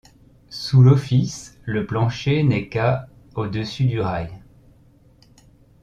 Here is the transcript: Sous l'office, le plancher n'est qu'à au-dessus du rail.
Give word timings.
Sous 0.49 0.81
l'office, 0.81 1.59
le 1.63 1.85
plancher 1.85 2.41
n'est 2.41 2.69
qu'à 2.69 3.05
au-dessus 3.35 3.85
du 3.85 4.01
rail. 4.01 4.31